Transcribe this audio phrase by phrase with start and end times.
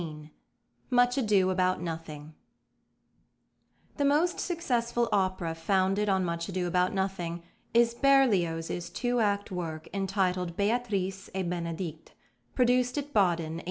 [0.89, 2.33] MUCH ADO ABOUT NOTHING
[3.97, 9.87] The most successful opera founded on Much Ado About Nothing is +Berlioz's+ two act work
[9.93, 12.13] entitled Béatrice et Bénédict,
[12.55, 13.59] produced at Baden, 1862.